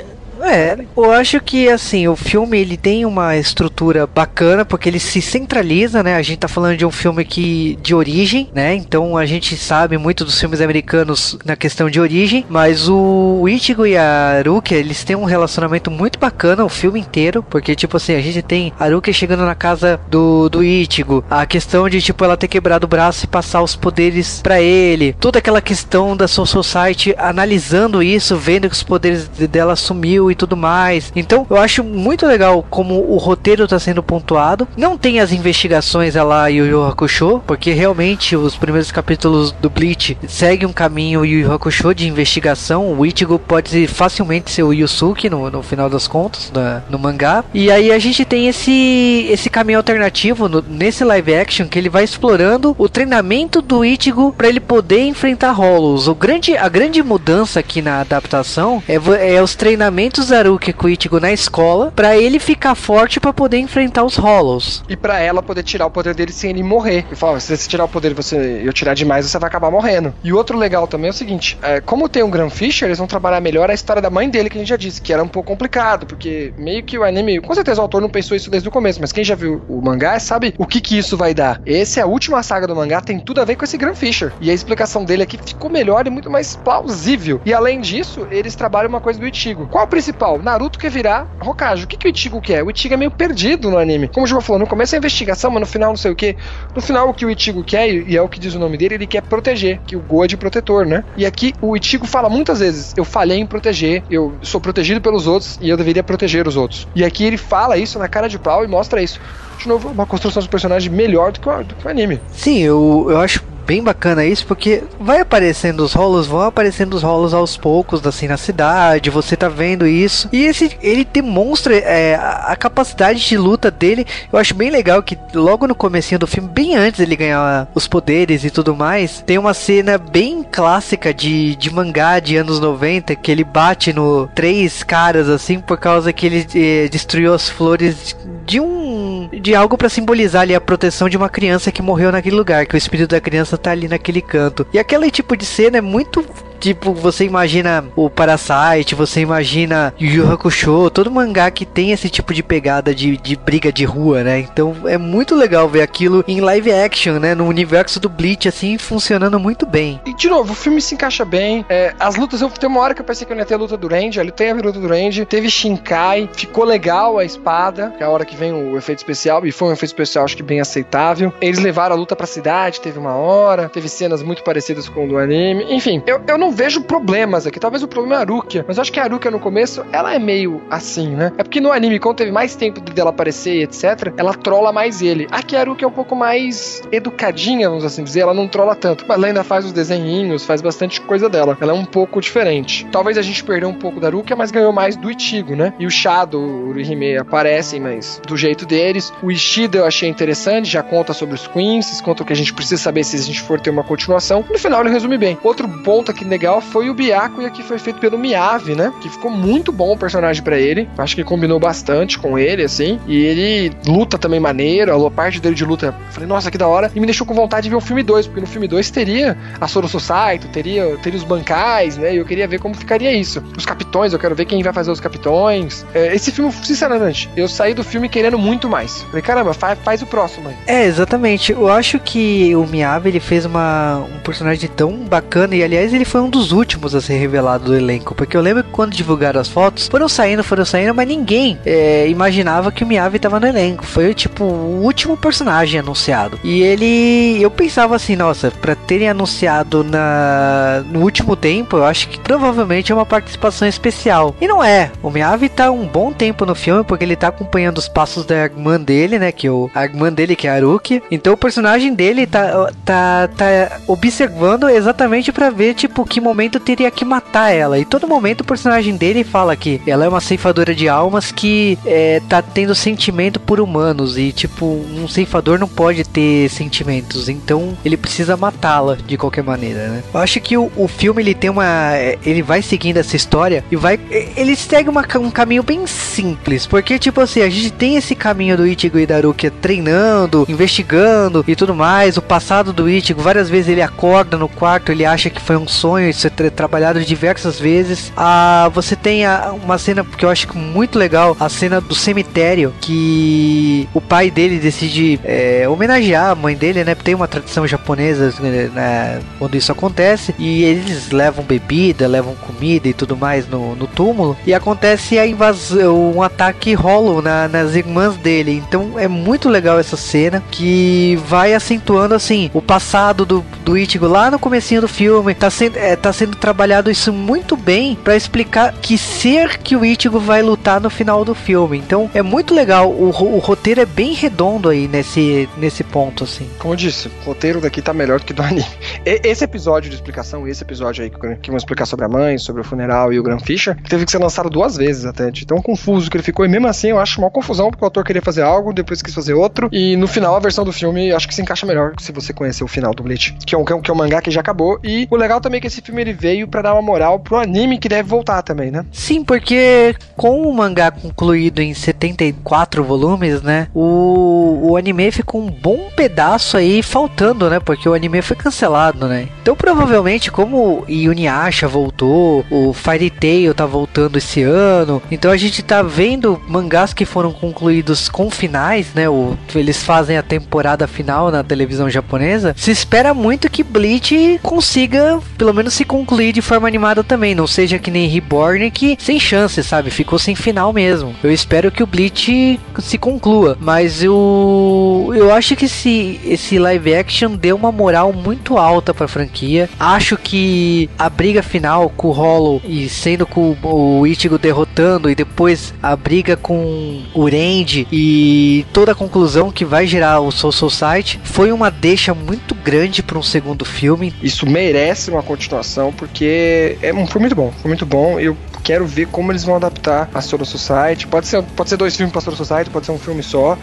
[0.40, 5.20] É, eu acho que assim, o filme ele tem uma estrutura bacana porque ele se
[5.20, 6.14] centraliza, né?
[6.16, 8.74] A gente tá falando de um filme que de origem, né?
[8.74, 13.84] Então a gente sabe muito dos filmes americanos na questão de origem, mas o Ichigo
[13.86, 18.14] e a Rukia, eles têm um relacionamento muito bacana o filme inteiro, porque tipo assim,
[18.14, 22.24] a gente tem a Rukia chegando na casa do, do Ichigo, a questão de tipo
[22.24, 26.28] ela ter quebrado o braço e passar os poderes pra ele, toda aquela questão da
[26.28, 31.12] Soul Society analisando isso, vendo que os poderes de- dela sumiu e tudo mais.
[31.14, 34.66] Então, eu acho muito legal como o roteiro está sendo pontuado.
[34.76, 39.70] Não tem as investigações a lá Yu Yu Hakusho, porque realmente os primeiros capítulos do
[39.70, 42.92] Bleach seguem um caminho Yu Hakusho de investigação.
[42.98, 46.50] O Ichigo pode facilmente ser o Yusuke no, no final das contas,
[46.88, 47.44] no mangá.
[47.54, 51.88] E aí a gente tem esse, esse caminho alternativo no- nesse live action que ele
[51.88, 56.08] vai explorando o treinamento do Ichigo para ele poder enfrentar Hollows.
[56.08, 60.86] O grande, a grande mudança aqui na adaptação é, é os treinamentos da Rukia com
[60.86, 64.82] o Ichigo na escola para ele ficar forte para poder enfrentar os Hollows.
[64.88, 67.04] E pra ela poder tirar o poder dele sem ele morrer.
[67.10, 70.14] E fala, se você tirar o poder você eu tirar demais, você vai acabar morrendo.
[70.22, 73.06] E outro legal também é o seguinte: é, como tem um Grand Fisher, eles vão
[73.06, 75.28] trabalhar melhor a história da mãe dele, que a gente já disse, que era um
[75.28, 77.40] pouco complicado, porque meio que o anime.
[77.40, 79.80] Com certeza o autor não pensou isso desde o começo, mas quem já viu o
[79.80, 81.60] mangá sabe o que que isso vai dar.
[81.66, 84.32] Essa é a última saga do mangá, tem tudo a ver com esse Grand Fisher.
[84.40, 87.40] E a explicação dele aqui ficou melhor e muito mais plausível.
[87.44, 89.68] E além disso, eles trabalham uma coisa do Ichigo.
[89.68, 90.07] Qual o principal?
[90.42, 91.84] Naruto quer virar Hokage.
[91.84, 92.62] O que, que o Ichigo quer?
[92.62, 94.08] O Ichigo é meio perdido no anime.
[94.08, 96.16] Como o João falou, no começo é a investigação, mas no final não sei o
[96.16, 96.36] que.
[96.74, 98.94] No final, o que o Ichigo quer, e é o que diz o nome dele,
[98.94, 101.04] ele quer proteger, que o Go é de protetor, né?
[101.16, 105.26] E aqui o Ichigo fala muitas vezes: eu falhei em proteger, eu sou protegido pelos
[105.26, 106.86] outros e eu deveria proteger os outros.
[106.94, 109.20] E aqui ele fala isso na cara de pau e mostra isso.
[109.58, 112.20] De novo, uma construção de personagem melhor do que o, do que o anime.
[112.30, 117.02] Sim, eu, eu acho bem bacana isso, porque vai aparecendo os rolos, vão aparecendo os
[117.02, 120.26] rolos aos poucos, assim, na cidade, você tá vendo isso.
[120.32, 124.06] E esse, ele demonstra é, a, capacidade de luta dele.
[124.32, 127.86] Eu acho bem legal que logo no comecinho do filme, bem antes dele ganhar os
[127.86, 133.14] poderes e tudo mais, tem uma cena bem clássica de, de mangá de anos 90,
[133.16, 138.16] que ele bate no três caras, assim, por causa que ele eh, destruiu as flores
[138.46, 138.97] de um
[139.32, 142.74] de algo para simbolizar ali a proteção de uma criança que morreu naquele lugar, que
[142.74, 144.66] o espírito da criança tá ali naquele canto.
[144.72, 146.24] E aquele tipo de cena é muito
[146.58, 152.34] Tipo, você imagina o Parasite, você imagina Yu Hakusho, todo mangá que tem esse tipo
[152.34, 154.40] de pegada de, de briga de rua, né?
[154.40, 157.34] Então é muito legal ver aquilo em live action, né?
[157.34, 160.00] No universo do Bleach, assim, funcionando muito bem.
[160.04, 161.64] E de novo, o filme se encaixa bem.
[161.68, 163.54] É, as lutas, eu tem uma hora que eu pensei que eu não ia ter
[163.54, 167.24] a luta do Range, ali tem a luta do Range, teve Shinkai, ficou legal a
[167.24, 170.24] espada, que é a hora que vem o efeito especial, e foi um efeito especial
[170.24, 171.32] acho que bem aceitável.
[171.40, 175.08] Eles levaram a luta pra cidade, teve uma hora, teve cenas muito parecidas com o
[175.08, 175.64] do anime.
[175.70, 177.58] Enfim, eu, eu não vejo problemas aqui.
[177.60, 180.14] Talvez o problema é a Arukia, mas eu acho que a Arukia no começo, ela
[180.14, 181.32] é meio assim, né?
[181.36, 185.02] É porque no anime, quando teve mais tempo dela aparecer e etc, ela trola mais
[185.02, 185.26] ele.
[185.30, 189.04] Aqui a Arukia é um pouco mais educadinha, vamos assim dizer, ela não trola tanto.
[189.06, 191.56] Mas ela ainda faz os desenhinhos, faz bastante coisa dela.
[191.60, 192.86] Ela é um pouco diferente.
[192.90, 195.72] Talvez a gente perdeu um pouco da Arukia, mas ganhou mais do Ichigo, né?
[195.78, 199.12] E o Shadow, o Urihime aparecem, mas do jeito deles.
[199.22, 202.52] O Ishida eu achei interessante, já conta sobre os Queens, conta o que a gente
[202.52, 204.44] precisa saber se a gente for ter uma continuação.
[204.48, 205.38] No final ele resume bem.
[205.42, 208.92] Outro ponto aqui legal foi o Byakuya aqui foi feito pelo Miyavi, né?
[209.00, 210.88] Que ficou muito bom o personagem para ele.
[210.96, 213.00] Acho que combinou bastante com ele, assim.
[213.08, 215.92] E ele luta também maneiro, a parte dele de luta.
[216.10, 216.92] Falei, nossa, que da hora.
[216.94, 219.36] E me deixou com vontade de ver o filme 2, porque no filme 2 teria
[219.60, 222.14] a Soro Society, teria, teria os bancais, né?
[222.14, 223.42] E eu queria ver como ficaria isso.
[223.56, 225.84] Os capitões, eu quero ver quem vai fazer os capitões.
[225.92, 229.02] É, esse filme, sinceramente, eu saí do filme querendo muito mais.
[229.02, 230.56] Falei, caramba, faz, faz o próximo aí.
[230.66, 231.50] É, exatamente.
[231.50, 235.56] Eu acho que o Miyavi, ele fez uma, um personagem tão bacana.
[235.56, 238.14] E aliás, ele foi um dos últimos a ser revelado do elenco.
[238.14, 242.08] Porque eu lembro que quando divulgaram as fotos, foram saindo, foram saindo, mas ninguém é,
[242.08, 243.84] imaginava que o Miyavi tava no elenco.
[243.84, 246.38] Foi tipo o último personagem anunciado.
[246.42, 247.42] E ele.
[247.42, 252.92] Eu pensava assim, nossa, pra terem anunciado na, no último tempo, eu acho que provavelmente
[252.92, 254.34] é uma participação especial.
[254.40, 254.90] E não é.
[255.02, 258.36] O Miyavi tá um bom tempo no filme, porque ele tá acompanhando os passos da
[258.36, 259.32] irmã dele, né?
[259.32, 261.02] Que o, a irmã dele, que é a Haruki.
[261.10, 266.90] Então o personagem dele tá, tá, tá observando exatamente para ver, tipo, que momento teria
[266.90, 267.78] que matar ela.
[267.78, 271.78] E todo momento o personagem dele fala que ela é uma ceifadora de almas que
[271.84, 274.16] é, tá tendo sentimento por humanos.
[274.18, 277.28] E, tipo, um ceifador não pode ter sentimentos.
[277.28, 280.02] Então ele precisa matá-la de qualquer maneira, né?
[280.12, 281.94] Eu acho que o, o filme ele tem uma.
[282.24, 283.98] Ele vai seguindo essa história e vai.
[284.36, 286.66] Ele segue uma, um caminho bem simples.
[286.66, 291.44] Porque, tipo assim, a gente tem esse caminho do Ichigo e da Rukia treinando, investigando
[291.46, 292.16] e tudo mais.
[292.16, 295.66] O passado do Ichigo, várias vezes ele acorda no quarto, ele acha que foi um
[295.66, 298.12] sonho, isso é tra trabalhado diversas vezes.
[298.16, 302.72] Ah, você tem a, uma cena que eu acho muito legal, a cena do cemitério,
[302.80, 306.94] que o pai dele decide é, homenagear a mãe dele, né?
[306.94, 312.92] Tem uma tradição japonesa né, quando isso acontece, e eles levam bebida, levam comida e
[312.92, 318.16] tudo mais no, no túmulo, e acontece a invasão, um ataque rolo na, nas irmãs
[318.16, 318.62] dele.
[318.66, 324.06] Então é muito legal essa cena que vai acentuando assim o passado do, do Ichigo
[324.06, 328.14] lá no comecinho do filme, tá sendo, é, tá sendo trabalhado isso muito bem para
[328.14, 331.78] explicar que ser que o Ichigo vai lutar no final do filme.
[331.78, 336.48] Então é muito legal, o, o roteiro é bem redondo aí nesse, nesse ponto, assim.
[336.58, 338.66] Como eu disse, o roteiro daqui tá melhor do que do anime.
[339.06, 342.60] E, esse episódio de explicação, esse episódio aí que vão explicar sobre a mãe, sobre
[342.60, 345.62] o funeral e o Grand Fisher, teve que ser lançado duas vezes até, de tão
[345.62, 346.44] confuso que ele ficou.
[346.44, 349.14] E mesmo assim, eu acho uma confusão, porque o autor queria fazer algo, depois quis
[349.14, 349.70] fazer outro.
[349.72, 352.62] E no final, a versão do filme, acho que se encaixa melhor se você conhecer
[352.62, 354.78] o final do Bleach, que é um, que é um mangá que já acabou.
[354.84, 357.36] E o legal também é que esse filme ele veio para dar uma moral pro
[357.36, 358.84] anime que deve voltar também, né?
[358.92, 363.68] Sim, porque com o mangá concluído em 74 volumes, né?
[363.74, 367.60] O, o anime ficou um bom pedaço aí faltando, né?
[367.60, 369.28] Porque o anime foi cancelado, né?
[369.42, 375.62] Então provavelmente, como Yuniasha voltou, o Fairy Tail tá voltando esse ano, então a gente
[375.62, 379.08] tá vendo mangás que foram concluídos com finais, né?
[379.08, 382.54] O, eles fazem a temporada final na televisão japonesa.
[382.56, 387.34] Se espera muito que Bleach consiga, pelo menos, se concluir de forma animada também.
[387.34, 389.90] Não seja que nem Reborn, que sem chance, sabe?
[389.90, 391.14] Ficou sem final mesmo.
[391.22, 393.56] Eu espero que o Bleach se conclua.
[393.60, 399.08] Mas eu, eu acho que esse, esse live action deu uma moral muito alta pra
[399.08, 399.68] franquia.
[399.78, 405.14] Acho que a briga final com o Hollow e sendo com o Ichigo derrotando e
[405.14, 410.52] depois a briga com o Randy e toda a conclusão que vai gerar o Soul
[410.52, 414.14] Society foi uma deixa muito grande para um segundo filme.
[414.22, 415.57] Isso merece uma continuação
[415.92, 418.18] porque é, foi muito bom, foi muito bom.
[418.18, 421.06] Eu quero ver como eles vão adaptar a Soul Society.
[421.06, 423.56] Pode ser, pode ser dois filmes para Soul Society, pode ser um filme só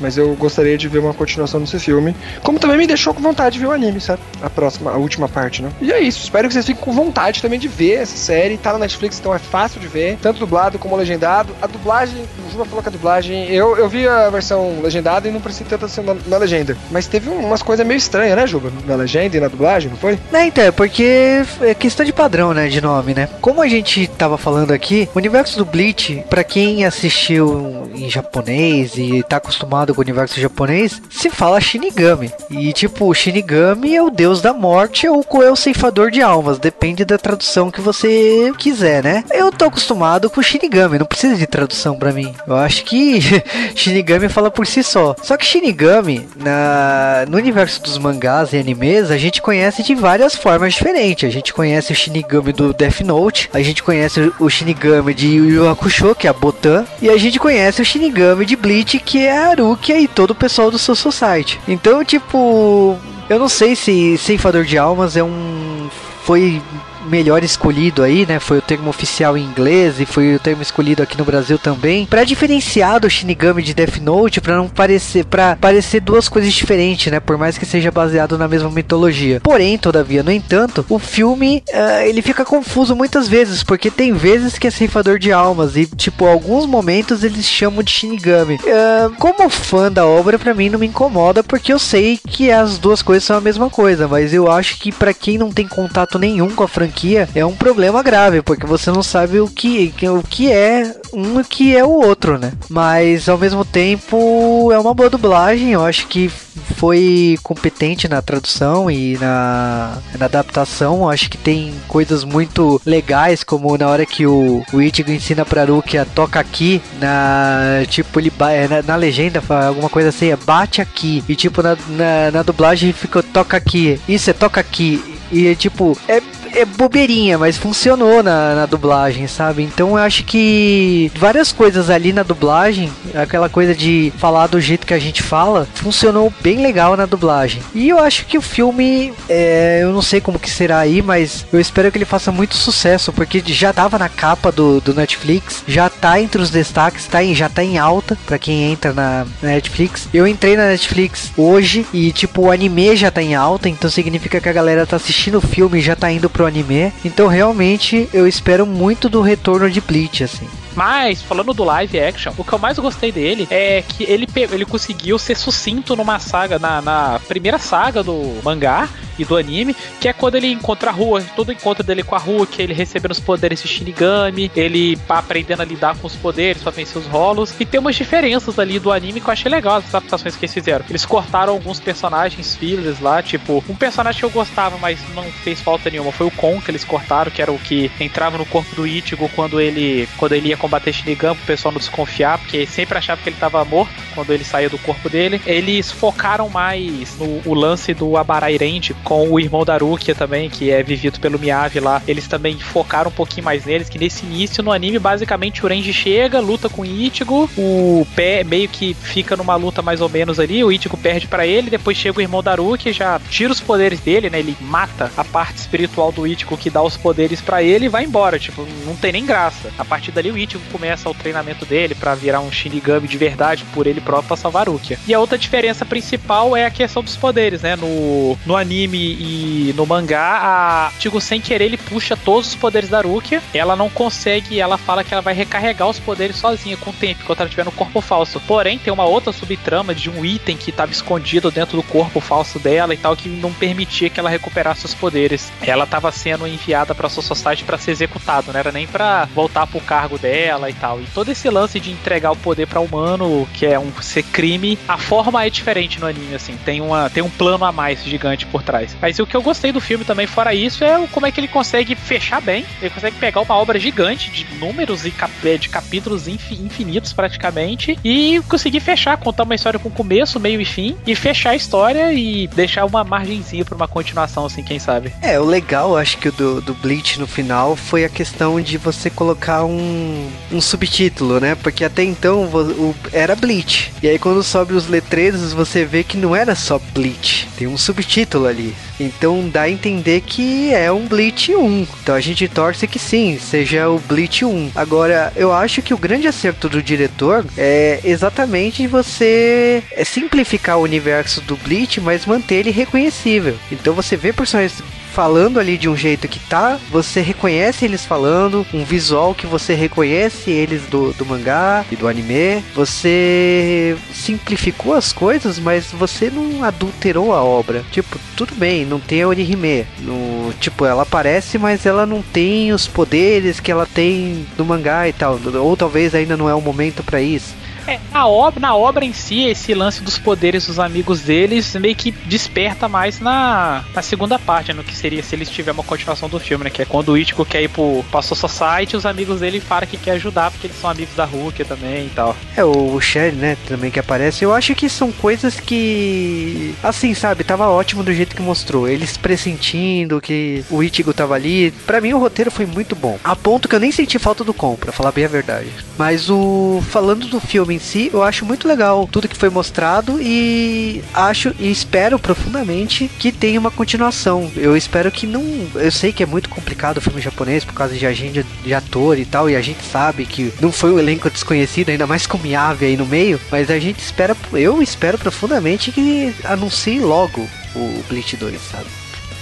[0.00, 2.14] mas eu gostaria de ver uma continuação desse filme.
[2.42, 4.20] Como também me deixou com vontade de ver o anime, sabe?
[4.42, 5.70] A próxima, a última parte, né?
[5.80, 8.56] E é isso, espero que vocês fiquem com vontade também de ver essa série.
[8.56, 11.54] Tá na Netflix, então é fácil de ver, tanto dublado como legendado.
[11.60, 12.26] A dublagem
[12.58, 13.50] Juba falou que a dublagem.
[13.50, 16.76] Eu, eu vi a versão legendada e não prestei tanta atenção na, na legenda.
[16.90, 18.72] Mas teve umas coisas meio estranhas, né, Juba?
[18.84, 20.18] Na legenda e na dublagem, não foi?
[20.32, 23.28] É, então, é porque é questão de padrão, né, de nome, né?
[23.40, 28.96] Como a gente tava falando aqui, o universo do Bleach, pra quem assistiu em japonês
[28.96, 32.32] e tá acostumado com o universo japonês, se fala Shinigami.
[32.50, 36.58] E tipo, o Shinigami é o deus da morte ou é o ceifador de almas,
[36.58, 39.24] depende da tradução que você quiser, né?
[39.30, 42.34] Eu tô acostumado com Shinigami, não precisa de tradução pra mim.
[42.46, 43.20] Eu acho que
[43.74, 45.14] Shinigami fala por si só.
[45.22, 50.34] Só que Shinigami, na, no universo dos mangás e animes, a gente conhece de várias
[50.34, 51.28] formas diferentes.
[51.28, 55.50] A gente conhece o Shinigami do Death Note, a gente conhece o Shinigami de Yu
[55.50, 59.26] Yu Hakusho, que é a Botan, e a gente conhece o Shinigami de Bleach, que
[59.26, 61.60] é a Arukia e todo o pessoal do Soul Society.
[61.66, 65.88] Então, tipo, eu não sei se Ceifador de Almas é um
[66.24, 66.60] foi
[67.08, 68.38] melhor escolhido aí, né?
[68.38, 72.06] Foi o termo oficial em inglês e foi o termo escolhido aqui no Brasil também,
[72.06, 77.10] para diferenciar do Shinigami de Death Note, para não parecer para parecer duas coisas diferentes,
[77.10, 77.20] né?
[77.20, 79.40] Por mais que seja baseado na mesma mitologia.
[79.40, 84.58] Porém, todavia, no entanto, o filme uh, ele fica confuso muitas vezes, porque tem vezes
[84.58, 88.56] que é ceifador de almas e tipo alguns momentos eles chamam de Shinigami.
[88.56, 92.78] Uh, como fã da obra, para mim não me incomoda porque eu sei que as
[92.78, 96.18] duas coisas são a mesma coisa, mas eu acho que para quem não tem contato
[96.18, 99.94] nenhum com a franquia franquia é um problema grave, porque você não sabe o que,
[100.02, 102.52] o que é um e o que é o outro, né?
[102.68, 106.28] Mas ao mesmo tempo é uma boa dublagem, eu acho que
[106.76, 111.02] foi competente na tradução e na, na adaptação.
[111.02, 115.44] Eu acho que tem coisas muito legais, como na hora que o, o Ichigo ensina
[115.44, 118.32] pra Rukia toca aqui, na tipo ele
[118.68, 121.22] na, na legenda alguma coisa assim, é bate aqui.
[121.28, 124.00] E tipo na, na, na dublagem fica toca aqui.
[124.08, 125.18] Isso é toca aqui.
[125.30, 126.22] E tipo, é
[126.54, 129.62] é bobeirinha, mas funcionou na, na dublagem, sabe?
[129.62, 134.86] Então eu acho que várias coisas ali na dublagem, aquela coisa de falar do jeito
[134.86, 137.62] que a gente fala, funcionou bem legal na dublagem.
[137.74, 141.46] E eu acho que o filme, é, eu não sei como que será aí, mas
[141.52, 145.62] eu espero que ele faça muito sucesso, porque já tava na capa do, do Netflix,
[145.66, 149.26] já tá entre os destaques, tá em, já tá em alta para quem entra na,
[149.42, 150.08] na Netflix.
[150.12, 154.40] Eu entrei na Netflix hoje e tipo o anime já tá em alta, então significa
[154.40, 156.92] que a galera tá assistindo o filme e já tá indo pro anime.
[157.04, 160.46] Então realmente eu espero muito do retorno de Bleach, assim.
[160.78, 164.64] Mas, falando do live action, o que eu mais gostei dele é que ele, ele
[164.64, 168.88] conseguiu ser sucinto numa saga, na, na primeira saga do mangá
[169.18, 172.18] e do anime, que é quando ele encontra a rua, todo encontro dele com a
[172.18, 176.62] rua, que ele recebendo os poderes de Shinigami, ele aprendendo a lidar com os poderes
[176.62, 179.78] pra vencer os rolos, e tem umas diferenças ali do anime que eu achei legal
[179.78, 180.84] as adaptações que eles fizeram.
[180.88, 185.60] Eles cortaram alguns personagens fillers lá, tipo, um personagem que eu gostava, mas não fez
[185.60, 188.76] falta nenhuma, foi o Kon que eles cortaram, que era o que entrava no corpo
[188.76, 192.98] do Ichigo quando ele quando ele ia combater Shinigami, o pessoal não desconfiar, porque sempre
[192.98, 195.40] achava que ele estava morto quando ele saía do corpo dele.
[195.46, 200.82] Eles focaram mais no lance do Abarairendi com o irmão da Rukia também, que é
[200.82, 202.02] vivido pelo Miyavi lá.
[202.04, 205.92] Eles também focaram um pouquinho mais neles, que nesse início no anime, basicamente o Renji
[205.92, 210.40] chega, luta com o Ichigo, o pé meio que fica numa luta mais ou menos
[210.40, 213.60] ali, o Ichigo perde para ele, depois chega o irmão da Rukia, já tira os
[213.60, 214.40] poderes dele, né?
[214.40, 218.02] Ele mata a parte espiritual do Ichigo que dá os poderes para ele e vai
[218.02, 219.70] embora, tipo, não tem nem graça.
[219.78, 223.64] A partir dali o Ichigo começa o treinamento dele para virar um Shinigami de verdade
[223.72, 224.98] por ele próprio pra salvar Rukia.
[225.06, 227.76] E a outra diferença principal é a questão dos poderes, né?
[227.76, 232.88] No, no anime e no mangá, a Tigo sem querer ele puxa todos os poderes
[232.88, 233.42] da Rukia.
[233.52, 237.20] Ela não consegue, ela fala que ela vai recarregar os poderes sozinha com o tempo,
[237.22, 238.40] enquanto ela estiver no corpo falso.
[238.40, 242.58] Porém, tem uma outra subtrama de um item que estava escondido dentro do corpo falso
[242.58, 245.52] dela e tal, que não permitia que ela recuperasse os poderes.
[245.60, 249.66] Ela estava sendo enviada para sua sociedade para ser executado, não era nem para voltar
[249.66, 251.00] pro cargo dela e tal.
[251.00, 254.78] E todo esse lance de entregar o poder para humano, que é um ser crime,
[254.86, 256.56] a forma é diferente no anime, assim.
[256.64, 258.96] Tem, uma, tem um plano a mais gigante por trás.
[259.00, 261.48] Mas o que eu gostei do filme também, fora isso, é como é que ele
[261.48, 262.64] consegue fechar bem.
[262.80, 267.98] Ele consegue pegar uma obra gigante de números e cap é, de capítulos infinitos praticamente
[268.04, 272.12] e conseguir fechar, contar uma história com começo, meio e fim e fechar a história
[272.12, 275.12] e deixar uma margenzinha para uma continuação, assim, quem sabe.
[275.22, 279.10] É, o legal, acho que do, do Bleach no final foi a questão de você
[279.10, 281.54] colocar um, um subtítulo, né?
[281.54, 283.77] Porque até então o, era Bleach.
[284.02, 287.48] E aí quando sobe os letreiros, você vê que não era só Bleach.
[287.56, 288.74] Tem um subtítulo ali.
[289.00, 291.86] Então dá a entender que é um Bleach 1.
[292.02, 294.72] Então a gente torce que sim, seja o Bleach 1.
[294.74, 301.40] Agora, eu acho que o grande acerto do diretor é exatamente você simplificar o universo
[301.42, 303.56] do Bleach, mas manter ele reconhecível.
[303.70, 304.82] Então você vê personagens
[305.18, 309.74] falando ali de um jeito que tá, você reconhece eles falando, um visual que você
[309.74, 312.62] reconhece eles do, do mangá e do anime.
[312.72, 317.84] Você simplificou as coisas, mas você não adulterou a obra.
[317.90, 319.88] Tipo, tudo bem, não tem a Orihime.
[319.98, 325.08] No, tipo, ela aparece, mas ela não tem os poderes que ela tem no mangá
[325.08, 325.36] e tal.
[325.60, 327.56] Ou talvez ainda não é o momento para isso.
[327.88, 331.96] É, na, obra, na obra em si, esse lance dos poderes dos amigos deles meio
[331.96, 336.28] que desperta mais na, na segunda parte, no que seria se eles tiverem uma continuação
[336.28, 336.70] do filme, né?
[336.70, 339.96] Que é quando o Ichigo quer ir pro, pra Society, os amigos dele falam que
[339.96, 342.36] quer ajudar, porque eles são amigos da Hulk também e tal.
[342.54, 344.44] É, o Sherry, né, também que aparece.
[344.44, 348.86] Eu acho que são coisas que, assim, sabe, tava ótimo do jeito que mostrou.
[348.86, 351.70] Eles pressentindo que o Ichigo tava ali.
[351.86, 353.18] Para mim, o roteiro foi muito bom.
[353.24, 355.70] A ponto que eu nem senti falta do com, pra falar bem a verdade.
[355.96, 356.82] Mas o.
[356.90, 361.54] Falando do filme em si, eu acho muito legal tudo que foi mostrado e acho
[361.58, 364.50] e espero profundamente que tenha uma continuação.
[364.56, 365.42] Eu espero que não.
[365.74, 369.18] Eu sei que é muito complicado o filme japonês por causa de agenda de ator
[369.18, 372.36] e tal, e a gente sabe que não foi um elenco desconhecido, ainda mais com
[372.38, 378.04] Miyavi aí no meio, mas a gente espera, eu espero profundamente que anuncie logo o
[378.08, 378.97] Bleach 2, sabe?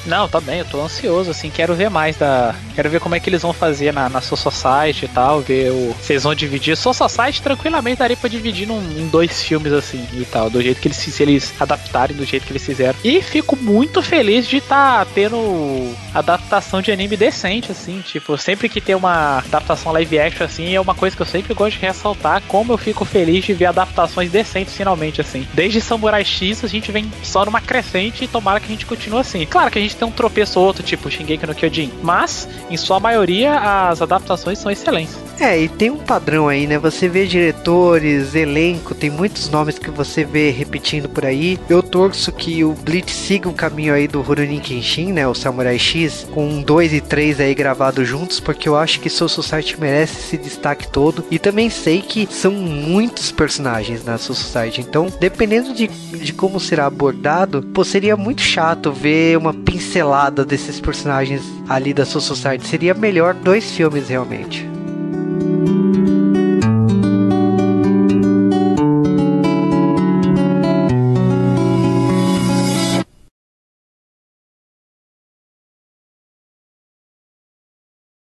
[0.07, 2.55] Não, tá bem, eu tô ansioso, assim, quero ver mais da.
[2.75, 5.71] Quero ver como é que eles vão fazer na, na Soul Society e tal, ver
[5.71, 5.95] o.
[6.09, 6.77] Eles vão dividir.
[6.77, 10.81] Soul Society tranquilamente daria pra dividir num, em dois filmes assim e tal, do jeito
[10.81, 12.99] que eles se eles adaptarem do jeito que eles fizeram.
[13.03, 18.01] E fico muito feliz de estar tá tendo adaptação de anime decente, assim.
[18.01, 21.55] Tipo, sempre que tem uma adaptação live action assim, é uma coisa que eu sempre
[21.55, 25.47] gosto de ressaltar, como eu fico feliz de ver adaptações decentes finalmente, assim.
[25.53, 29.21] Desde Samurai X a gente vem só numa crescente e tomara que a gente continue
[29.21, 29.45] assim.
[29.47, 31.93] Claro que a gente tem um tropeço ou outro, tipo Shingeki no Kyojin.
[32.03, 35.17] Mas, em sua maioria, as adaptações são excelentes.
[35.39, 36.79] É, e tem um padrão aí, né?
[36.79, 41.59] Você vê diretores, elenco, tem muitos nomes que você vê repetindo por aí.
[41.69, 45.29] Eu torço que o Blitz siga o caminho aí do Rurouni Kenshin, né?
[45.29, 49.29] O Samurai X, com 2 e 3 aí gravados juntos, porque eu acho que Soul
[49.29, 51.25] Society merece esse destaque todo.
[51.31, 56.59] E também sei que são muitos personagens na Soul Society, então, dependendo de, de como
[56.59, 59.53] será abordado, pô, seria muito chato ver uma
[59.87, 62.67] pincelada desses personagens ali da Soul Society.
[62.67, 64.76] Seria melhor dois filmes realmente.